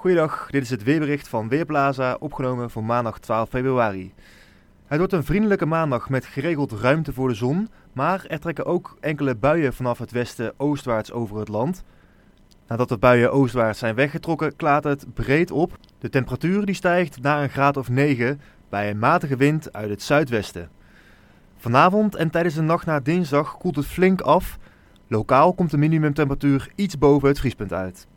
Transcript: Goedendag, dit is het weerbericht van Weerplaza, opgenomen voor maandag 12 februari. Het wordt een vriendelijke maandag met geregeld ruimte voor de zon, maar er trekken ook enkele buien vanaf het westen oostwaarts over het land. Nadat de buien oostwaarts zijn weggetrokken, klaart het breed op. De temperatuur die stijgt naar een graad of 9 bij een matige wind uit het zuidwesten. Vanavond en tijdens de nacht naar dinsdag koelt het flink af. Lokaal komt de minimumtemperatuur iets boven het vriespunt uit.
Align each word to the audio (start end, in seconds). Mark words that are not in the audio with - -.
Goedendag, 0.00 0.46
dit 0.50 0.62
is 0.62 0.70
het 0.70 0.82
weerbericht 0.82 1.28
van 1.28 1.48
Weerplaza, 1.48 2.16
opgenomen 2.20 2.70
voor 2.70 2.84
maandag 2.84 3.18
12 3.18 3.48
februari. 3.48 4.12
Het 4.86 4.98
wordt 4.98 5.12
een 5.12 5.24
vriendelijke 5.24 5.66
maandag 5.66 6.08
met 6.08 6.24
geregeld 6.24 6.72
ruimte 6.72 7.12
voor 7.12 7.28
de 7.28 7.34
zon, 7.34 7.68
maar 7.92 8.24
er 8.26 8.40
trekken 8.40 8.66
ook 8.66 8.96
enkele 9.00 9.34
buien 9.34 9.74
vanaf 9.74 9.98
het 9.98 10.10
westen 10.10 10.52
oostwaarts 10.56 11.12
over 11.12 11.38
het 11.38 11.48
land. 11.48 11.84
Nadat 12.66 12.88
de 12.88 12.98
buien 12.98 13.32
oostwaarts 13.32 13.78
zijn 13.78 13.94
weggetrokken, 13.94 14.56
klaart 14.56 14.84
het 14.84 15.14
breed 15.14 15.50
op. 15.50 15.76
De 15.98 16.08
temperatuur 16.08 16.66
die 16.66 16.74
stijgt 16.74 17.22
naar 17.22 17.42
een 17.42 17.50
graad 17.50 17.76
of 17.76 17.88
9 17.88 18.40
bij 18.68 18.90
een 18.90 18.98
matige 18.98 19.36
wind 19.36 19.72
uit 19.72 19.90
het 19.90 20.02
zuidwesten. 20.02 20.70
Vanavond 21.56 22.14
en 22.14 22.30
tijdens 22.30 22.54
de 22.54 22.62
nacht 22.62 22.86
naar 22.86 23.02
dinsdag 23.02 23.56
koelt 23.58 23.76
het 23.76 23.86
flink 23.86 24.20
af. 24.20 24.58
Lokaal 25.06 25.54
komt 25.54 25.70
de 25.70 25.78
minimumtemperatuur 25.78 26.72
iets 26.74 26.98
boven 26.98 27.28
het 27.28 27.38
vriespunt 27.38 27.72
uit. 27.72 28.08